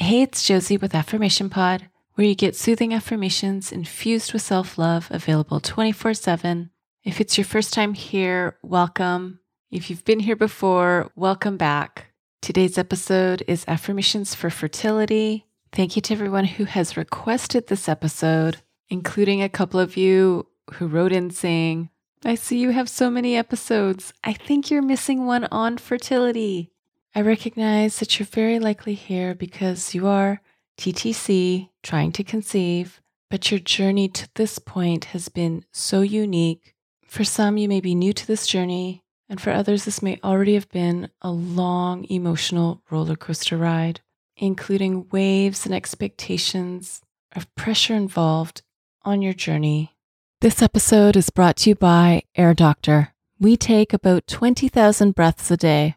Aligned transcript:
Hey, 0.00 0.22
it's 0.22 0.46
Josie 0.46 0.76
with 0.76 0.94
Affirmation 0.94 1.50
Pod, 1.50 1.88
where 2.14 2.26
you 2.26 2.36
get 2.36 2.54
soothing 2.54 2.94
affirmations 2.94 3.72
infused 3.72 4.32
with 4.32 4.42
self 4.42 4.78
love, 4.78 5.08
available 5.10 5.58
24 5.58 6.14
7. 6.14 6.70
If 7.02 7.20
it's 7.20 7.36
your 7.36 7.44
first 7.44 7.72
time 7.72 7.94
here, 7.94 8.58
welcome. 8.62 9.40
If 9.72 9.90
you've 9.90 10.04
been 10.04 10.20
here 10.20 10.36
before, 10.36 11.10
welcome 11.16 11.56
back. 11.56 12.12
Today's 12.40 12.78
episode 12.78 13.42
is 13.48 13.64
Affirmations 13.66 14.36
for 14.36 14.50
Fertility. 14.50 15.46
Thank 15.72 15.96
you 15.96 16.02
to 16.02 16.14
everyone 16.14 16.44
who 16.44 16.64
has 16.64 16.96
requested 16.96 17.66
this 17.66 17.88
episode, 17.88 18.58
including 18.88 19.42
a 19.42 19.48
couple 19.48 19.80
of 19.80 19.96
you 19.96 20.46
who 20.74 20.86
wrote 20.86 21.12
in 21.12 21.30
saying, 21.30 21.90
I 22.24 22.36
see 22.36 22.60
you 22.60 22.70
have 22.70 22.88
so 22.88 23.10
many 23.10 23.34
episodes. 23.34 24.12
I 24.22 24.32
think 24.32 24.70
you're 24.70 24.80
missing 24.80 25.26
one 25.26 25.48
on 25.50 25.76
fertility. 25.76 26.70
I 27.14 27.22
recognize 27.22 27.98
that 27.98 28.18
you're 28.18 28.26
very 28.26 28.58
likely 28.58 28.94
here 28.94 29.34
because 29.34 29.94
you 29.94 30.06
are 30.06 30.40
TTC 30.78 31.70
trying 31.82 32.12
to 32.12 32.22
conceive, 32.22 33.00
but 33.30 33.50
your 33.50 33.60
journey 33.60 34.08
to 34.08 34.28
this 34.34 34.58
point 34.58 35.06
has 35.06 35.28
been 35.28 35.64
so 35.72 36.02
unique. 36.02 36.74
For 37.06 37.24
some, 37.24 37.56
you 37.56 37.68
may 37.68 37.80
be 37.80 37.94
new 37.94 38.12
to 38.12 38.26
this 38.26 38.46
journey, 38.46 39.02
and 39.28 39.40
for 39.40 39.50
others, 39.50 39.84
this 39.84 40.02
may 40.02 40.18
already 40.22 40.54
have 40.54 40.68
been 40.68 41.10
a 41.20 41.30
long 41.30 42.04
emotional 42.08 42.82
roller 42.90 43.16
coaster 43.16 43.56
ride, 43.56 44.00
including 44.36 45.08
waves 45.10 45.66
and 45.66 45.74
expectations 45.74 47.02
of 47.34 47.52
pressure 47.56 47.94
involved 47.94 48.62
on 49.02 49.22
your 49.22 49.34
journey. 49.34 49.96
This 50.40 50.62
episode 50.62 51.16
is 51.16 51.30
brought 51.30 51.56
to 51.58 51.70
you 51.70 51.74
by 51.74 52.22
Air 52.36 52.54
Doctor. 52.54 53.12
We 53.40 53.56
take 53.56 53.92
about 53.92 54.26
20,000 54.26 55.14
breaths 55.14 55.50
a 55.50 55.56
day. 55.56 55.96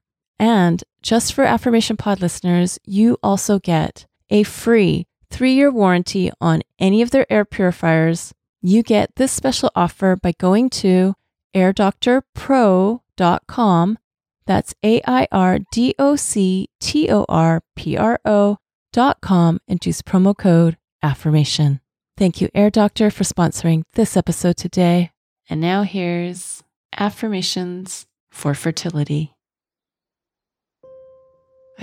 And 0.41 0.83
just 1.03 1.33
for 1.33 1.43
Affirmation 1.43 1.97
Pod 1.97 2.19
listeners, 2.19 2.79
you 2.83 3.19
also 3.21 3.59
get 3.59 4.07
a 4.31 4.41
free 4.41 5.05
three 5.29 5.53
year 5.53 5.69
warranty 5.69 6.31
on 6.41 6.63
any 6.79 7.03
of 7.03 7.11
their 7.11 7.31
air 7.31 7.45
purifiers. 7.45 8.33
You 8.59 8.81
get 8.81 9.15
this 9.17 9.31
special 9.31 9.69
offer 9.75 10.15
by 10.15 10.31
going 10.39 10.71
to 10.81 11.13
airdoctorpro.com. 11.53 13.99
That's 14.47 14.73
A 14.83 15.01
I 15.05 15.27
R 15.31 15.59
D 15.71 15.93
O 15.99 16.15
C 16.15 16.69
T 16.79 17.07
O 17.11 17.23
R 17.29 17.61
P 17.75 17.95
R 17.95 18.19
O.com 18.25 19.59
and 19.67 19.85
use 19.85 20.01
promo 20.01 20.35
code 20.35 20.75
affirmation. 21.03 21.81
Thank 22.17 22.41
you, 22.41 22.49
Air 22.55 22.71
Doctor, 22.71 23.11
for 23.11 23.23
sponsoring 23.23 23.83
this 23.93 24.17
episode 24.17 24.57
today. 24.57 25.11
And 25.47 25.61
now 25.61 25.83
here's 25.83 26.63
affirmations 26.97 28.07
for 28.31 28.55
fertility. 28.55 29.35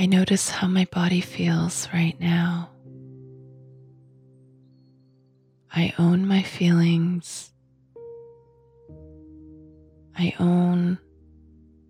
I 0.01 0.07
notice 0.07 0.49
how 0.49 0.69
my 0.69 0.85
body 0.93 1.21
feels 1.21 1.89
right 1.93 2.19
now. 2.21 2.71
I 5.75 5.93
own 5.99 6.25
my 6.25 6.45
feelings. 6.45 7.51
I 10.17 10.35
own 10.39 10.99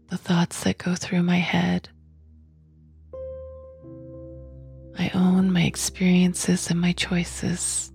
the 0.08 0.16
thoughts 0.16 0.64
that 0.64 0.78
go 0.78 0.94
through 0.94 1.22
my 1.22 1.36
head. 1.36 1.91
I 4.98 5.10
own 5.12 5.52
my 5.52 5.64
experiences 5.64 6.70
and 6.70 6.80
my 6.80 6.92
choices. 6.92 7.92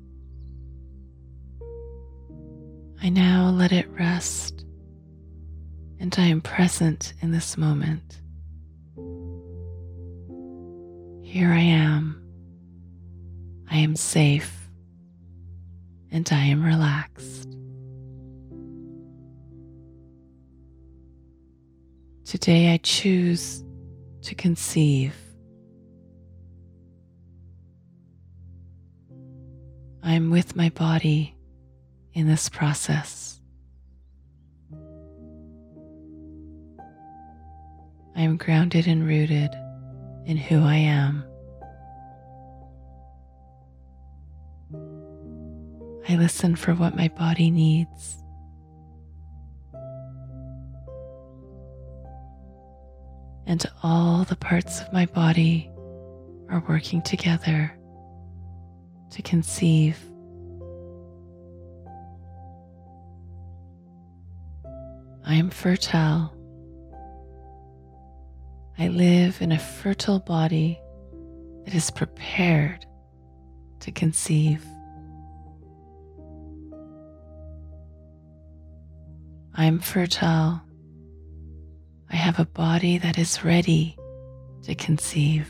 I 3.01 3.09
now 3.09 3.49
let 3.49 3.71
it 3.71 3.89
rest, 3.89 4.63
and 5.99 6.13
I 6.19 6.25
am 6.25 6.39
present 6.39 7.15
in 7.19 7.31
this 7.31 7.57
moment. 7.57 8.22
Here 11.33 11.49
I 11.49 11.61
am. 11.61 12.21
I 13.67 13.77
am 13.77 13.95
safe 13.95 14.69
and 16.11 16.29
I 16.31 16.43
am 16.43 16.63
relaxed. 16.63 17.49
Today 22.23 22.71
I 22.71 22.77
choose 22.77 23.63
to 24.21 24.35
conceive. 24.35 25.15
I 30.03 30.13
am 30.13 30.29
with 30.29 30.55
my 30.55 30.69
body 30.69 31.35
in 32.13 32.27
this 32.27 32.47
process. 32.47 33.41
I 38.15 38.21
am 38.21 38.37
grounded 38.37 38.85
and 38.85 39.03
rooted 39.03 39.49
in 40.25 40.37
who 40.37 40.63
I 40.63 40.75
am. 40.75 41.23
I 46.07 46.15
listen 46.15 46.55
for 46.55 46.73
what 46.73 46.95
my 46.95 47.07
body 47.09 47.49
needs. 47.49 48.17
And 53.45 53.65
all 53.81 54.23
the 54.23 54.35
parts 54.35 54.81
of 54.81 54.91
my 54.93 55.05
body 55.05 55.69
are 56.49 56.63
working 56.67 57.01
together 57.01 57.77
to 59.11 59.21
conceive. 59.21 59.97
I 65.25 65.35
am 65.35 65.49
fertile 65.49 66.32
I 68.77 68.87
live 68.87 69.41
in 69.41 69.51
a 69.51 69.59
fertile 69.59 70.19
body 70.19 70.79
that 71.65 71.75
is 71.75 71.91
prepared 71.91 72.85
to 73.81 73.91
conceive. 73.91 74.65
I 79.55 79.65
am 79.65 79.79
fertile. 79.79 80.61
I 82.09 82.15
have 82.15 82.39
a 82.39 82.45
body 82.45 82.97
that 82.97 83.19
is 83.19 83.43
ready 83.43 83.95
to 84.63 84.73
conceive. 84.73 85.47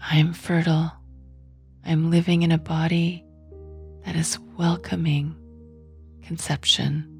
I 0.00 0.18
am 0.18 0.32
fertile. 0.32 0.92
I 1.84 1.90
am 1.90 2.10
living 2.10 2.42
in 2.42 2.52
a 2.52 2.58
body 2.58 3.24
that 4.04 4.14
is 4.14 4.38
welcoming 4.56 5.34
conception. 6.22 7.17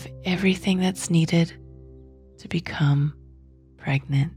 Have 0.00 0.12
everything 0.24 0.78
that's 0.78 1.10
needed 1.10 1.52
to 2.38 2.48
become 2.48 3.14
pregnant. 3.76 4.32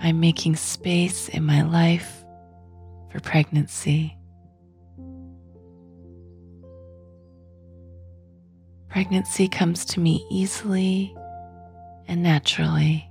I'm 0.00 0.20
making 0.20 0.56
space 0.56 1.28
in 1.28 1.44
my 1.44 1.62
life 1.62 2.24
for 3.10 3.20
pregnancy. 3.20 4.16
Pregnancy 8.88 9.48
comes 9.48 9.84
to 9.86 10.00
me 10.00 10.24
easily 10.30 11.14
and 12.08 12.22
naturally. 12.22 13.08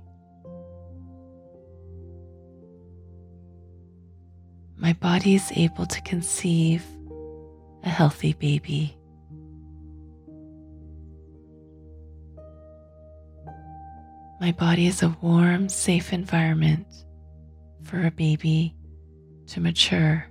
My 4.76 4.94
body 4.94 5.34
is 5.34 5.52
able 5.54 5.86
to 5.86 6.00
conceive 6.02 6.84
healthy 8.00 8.32
baby. 8.32 8.96
My 14.40 14.52
body 14.52 14.86
is 14.86 15.02
a 15.02 15.14
warm, 15.20 15.68
safe 15.68 16.14
environment 16.14 16.86
for 17.82 18.06
a 18.06 18.10
baby 18.10 18.74
to 19.48 19.60
mature. 19.60 20.26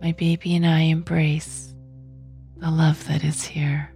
My 0.00 0.12
baby 0.12 0.56
and 0.56 0.66
I 0.66 0.80
embrace 0.88 1.74
the 2.56 2.70
love 2.70 3.06
that 3.08 3.22
is 3.22 3.44
here. 3.44 3.92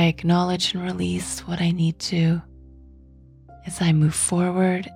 I 0.00 0.04
acknowledge 0.04 0.72
and 0.72 0.82
release 0.82 1.40
what 1.40 1.60
I 1.60 1.72
need 1.72 1.98
to 1.98 2.40
as 3.66 3.82
I 3.82 3.92
move 3.92 4.14
forward 4.14 4.90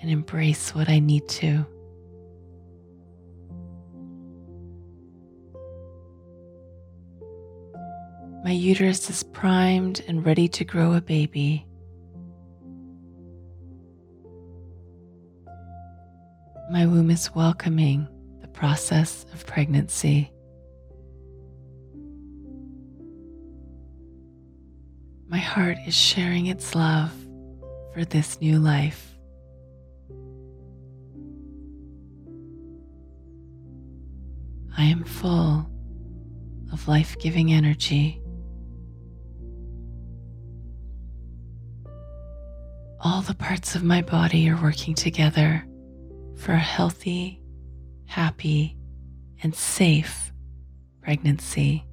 and 0.00 0.10
embrace 0.10 0.74
what 0.74 0.88
I 0.88 0.98
need 0.98 1.28
to. 1.28 1.64
My 8.42 8.50
uterus 8.50 9.08
is 9.08 9.22
primed 9.22 10.02
and 10.08 10.26
ready 10.26 10.48
to 10.48 10.64
grow 10.64 10.94
a 10.94 11.00
baby. 11.00 11.64
My 16.68 16.84
womb 16.84 17.10
is 17.12 17.32
welcoming 17.32 18.08
the 18.40 18.48
process 18.48 19.24
of 19.32 19.46
pregnancy. 19.46 20.31
My 25.32 25.38
heart 25.38 25.78
is 25.86 25.94
sharing 25.94 26.44
its 26.44 26.74
love 26.74 27.10
for 27.94 28.04
this 28.04 28.38
new 28.42 28.58
life. 28.58 29.16
I 34.76 34.84
am 34.84 35.04
full 35.04 35.70
of 36.70 36.86
life 36.86 37.16
giving 37.18 37.50
energy. 37.50 38.20
All 43.00 43.22
the 43.22 43.34
parts 43.34 43.74
of 43.74 43.82
my 43.82 44.02
body 44.02 44.50
are 44.50 44.62
working 44.62 44.94
together 44.94 45.66
for 46.36 46.52
a 46.52 46.58
healthy, 46.58 47.40
happy, 48.04 48.76
and 49.42 49.54
safe 49.54 50.30
pregnancy. 51.00 51.86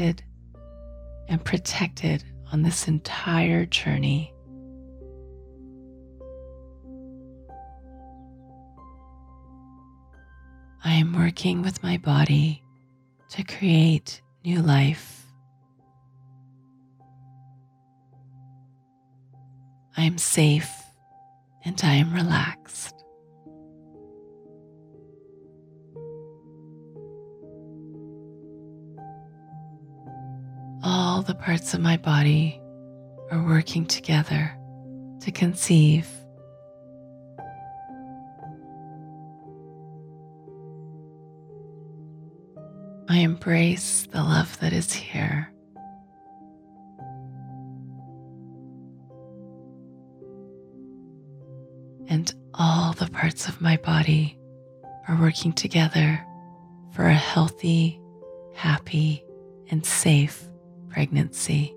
And 0.00 1.44
protected 1.44 2.24
on 2.52 2.62
this 2.62 2.88
entire 2.88 3.66
journey. 3.66 4.32
I 10.84 10.92
am 10.92 11.14
working 11.14 11.62
with 11.62 11.82
my 11.82 11.96
body 11.96 12.62
to 13.30 13.42
create 13.42 14.20
new 14.44 14.62
life. 14.62 15.26
I 19.96 20.02
am 20.02 20.18
safe 20.18 20.70
and 21.64 21.80
I 21.82 21.94
am 21.94 22.12
relaxed. 22.12 22.95
The 31.26 31.34
parts 31.34 31.74
of 31.74 31.80
my 31.80 31.96
body 31.96 32.60
are 33.32 33.44
working 33.44 33.84
together 33.84 34.56
to 35.20 35.32
conceive. 35.32 36.08
I 43.08 43.18
embrace 43.18 44.06
the 44.12 44.22
love 44.22 44.58
that 44.60 44.72
is 44.72 44.92
here. 44.92 45.52
And 52.08 52.32
all 52.54 52.92
the 52.92 53.10
parts 53.10 53.48
of 53.48 53.60
my 53.60 53.76
body 53.78 54.38
are 55.08 55.20
working 55.20 55.52
together 55.52 56.24
for 56.92 57.06
a 57.06 57.14
healthy, 57.14 58.00
happy, 58.54 59.24
and 59.70 59.84
safe 59.84 60.48
pregnancy. 60.96 61.76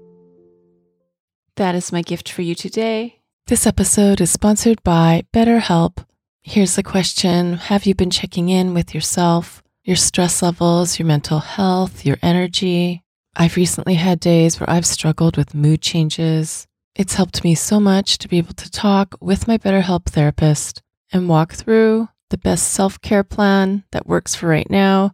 That 1.57 1.75
is 1.75 1.91
my 1.91 2.01
gift 2.01 2.31
for 2.31 2.41
you 2.41 2.55
today. 2.55 3.19
This 3.47 3.67
episode 3.67 4.21
is 4.21 4.31
sponsored 4.31 4.81
by 4.81 5.23
BetterHelp. 5.33 6.05
Here's 6.41 6.77
the 6.77 6.83
question 6.83 7.55
Have 7.67 7.85
you 7.85 7.93
been 7.93 8.11
checking 8.11 8.47
in 8.47 8.73
with 8.73 8.95
yourself? 8.95 9.61
your 9.83 9.97
stress 9.97 10.41
levels, 10.41 10.99
your 10.99 11.07
mental 11.07 11.39
health, 11.39 12.05
your 12.05 12.17
energy. 12.21 13.03
I've 13.35 13.55
recently 13.55 13.95
had 13.95 14.19
days 14.19 14.57
where 14.59 14.69
I've 14.69 14.85
struggled 14.85 15.35
with 15.35 15.55
mood 15.55 15.81
changes. 15.81 16.67
It's 16.95 17.15
helped 17.15 17.43
me 17.43 17.55
so 17.55 17.79
much 17.79 18.19
to 18.19 18.27
be 18.27 18.37
able 18.37 18.53
to 18.53 18.71
talk 18.71 19.15
with 19.19 19.47
my 19.47 19.57
BetterHelp 19.57 20.05
therapist 20.05 20.81
and 21.11 21.27
walk 21.27 21.53
through 21.53 22.07
the 22.29 22.37
best 22.37 22.71
self 22.71 23.01
care 23.01 23.23
plan 23.25 23.83
that 23.91 24.07
works 24.07 24.35
for 24.35 24.47
right 24.47 24.69
now. 24.69 25.13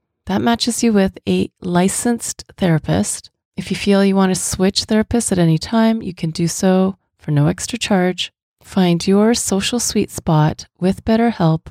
that 0.25 0.41
matches 0.41 0.83
you 0.83 0.93
with 0.93 1.17
a 1.27 1.51
licensed 1.61 2.43
therapist. 2.57 3.29
If 3.57 3.69
you 3.69 3.77
feel 3.77 4.05
you 4.05 4.15
want 4.15 4.33
to 4.33 4.39
switch 4.39 4.85
therapists 4.85 5.31
at 5.31 5.39
any 5.39 5.57
time, 5.57 6.01
you 6.01 6.13
can 6.13 6.31
do 6.31 6.47
so 6.47 6.97
for 7.17 7.31
no 7.31 7.47
extra 7.47 7.77
charge. 7.77 8.31
Find 8.63 9.05
your 9.05 9.33
social 9.33 9.79
sweet 9.79 10.09
spot 10.11 10.67
with 10.79 11.03
BetterHelp 11.03 11.67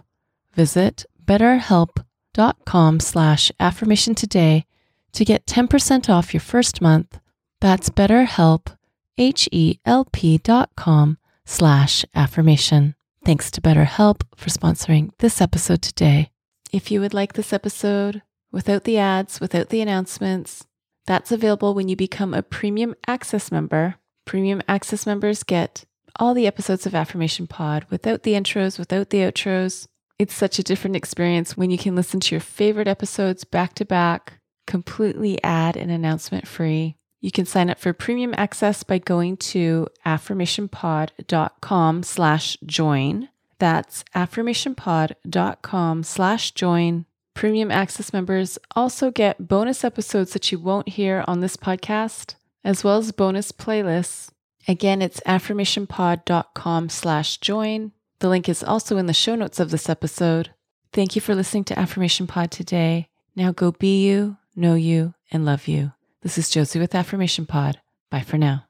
Visit 0.54 1.06
betterhelp.com 1.24 3.00
slash 3.00 3.52
affirmation 3.60 4.14
today 4.14 4.66
to 5.12 5.24
get 5.24 5.46
10% 5.46 6.08
off 6.08 6.34
your 6.34 6.40
first 6.40 6.80
month. 6.80 7.18
That's 7.60 7.90
betterhelp, 7.90 8.76
H-E-L-P 9.18 10.38
dot 10.38 10.70
com 10.76 11.18
slash 11.44 12.04
affirmation. 12.14 12.94
Thanks 13.24 13.50
to 13.52 13.60
BetterHelp 13.60 14.22
for 14.34 14.50
sponsoring 14.50 15.10
this 15.18 15.40
episode 15.40 15.82
today. 15.82 16.30
If 16.72 16.90
you 16.90 17.00
would 17.00 17.14
like 17.14 17.34
this 17.34 17.52
episode 17.52 18.22
without 18.50 18.84
the 18.84 18.98
ads, 18.98 19.40
without 19.40 19.68
the 19.68 19.80
announcements, 19.80 20.66
that's 21.06 21.32
available 21.32 21.74
when 21.74 21.88
you 21.88 21.96
become 21.96 22.34
a 22.34 22.42
premium 22.42 22.94
access 23.06 23.50
member. 23.50 23.96
Premium 24.24 24.62
access 24.68 25.06
members 25.06 25.42
get 25.42 25.84
all 26.16 26.34
the 26.34 26.46
episodes 26.46 26.86
of 26.86 26.94
Affirmation 26.94 27.46
Pod 27.46 27.84
without 27.90 28.22
the 28.22 28.34
intros, 28.34 28.78
without 28.78 29.10
the 29.10 29.18
outros. 29.18 29.86
It's 30.18 30.34
such 30.34 30.58
a 30.58 30.62
different 30.62 30.96
experience 30.96 31.56
when 31.56 31.70
you 31.70 31.78
can 31.78 31.96
listen 31.96 32.20
to 32.20 32.34
your 32.34 32.40
favorite 32.40 32.88
episodes 32.88 33.44
back 33.44 33.74
to 33.74 33.84
back, 33.84 34.34
completely 34.66 35.42
ad 35.42 35.76
and 35.76 35.90
announcement 35.90 36.46
free. 36.46 36.96
You 37.20 37.30
can 37.30 37.46
sign 37.46 37.70
up 37.70 37.78
for 37.78 37.92
premium 37.92 38.34
access 38.36 38.82
by 38.82 38.98
going 38.98 39.36
to 39.38 39.88
affirmationpod.com 40.06 42.02
slash 42.02 42.56
join. 42.64 43.28
That's 43.58 44.04
affirmationpod.com 44.14 46.02
slash 46.02 46.52
join. 46.52 47.06
Premium 47.34 47.70
access 47.70 48.12
members 48.12 48.58
also 48.76 49.10
get 49.10 49.48
bonus 49.48 49.84
episodes 49.84 50.32
that 50.32 50.50
you 50.50 50.58
won't 50.58 50.90
hear 50.90 51.24
on 51.26 51.40
this 51.40 51.56
podcast, 51.56 52.34
as 52.64 52.84
well 52.84 52.98
as 52.98 53.12
bonus 53.12 53.52
playlists. 53.52 54.30
Again, 54.68 55.00
it's 55.00 55.20
affirmationpod.com 55.26 56.88
slash 56.88 57.38
join. 57.38 57.92
The 58.18 58.28
link 58.28 58.48
is 58.48 58.62
also 58.62 58.98
in 58.98 59.06
the 59.06 59.14
show 59.14 59.34
notes 59.34 59.58
of 59.58 59.70
this 59.70 59.88
episode. 59.88 60.50
Thank 60.92 61.14
you 61.14 61.22
for 61.22 61.34
listening 61.34 61.64
to 61.64 61.78
Affirmation 61.78 62.26
Pod 62.26 62.50
today. 62.50 63.08
Now 63.34 63.52
go 63.52 63.72
be 63.72 64.04
you, 64.04 64.36
know 64.54 64.74
you, 64.74 65.14
and 65.30 65.44
love 65.44 65.68
you. 65.68 65.92
This 66.22 66.36
is 66.36 66.50
Josie 66.50 66.78
with 66.78 66.94
Affirmation 66.94 67.46
Pod. 67.46 67.80
Bye 68.10 68.20
for 68.20 68.36
now. 68.36 68.66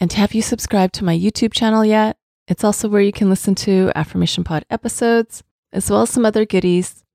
And 0.00 0.12
have 0.14 0.32
you 0.32 0.42
subscribed 0.42 0.94
to 0.94 1.04
my 1.04 1.16
YouTube 1.16 1.52
channel 1.52 1.84
yet? 1.84 2.16
It's 2.48 2.64
also 2.64 2.88
where 2.88 3.02
you 3.02 3.12
can 3.12 3.28
listen 3.28 3.54
to 3.56 3.92
Affirmation 3.94 4.44
Pod 4.44 4.64
episodes, 4.70 5.44
as 5.72 5.90
well 5.90 6.02
as 6.02 6.10
some 6.10 6.24
other 6.24 6.46
goodies. 6.46 7.04